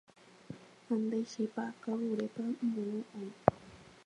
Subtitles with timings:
[0.85, 3.29] Ha nde chipa kavurépa moõ oĩ.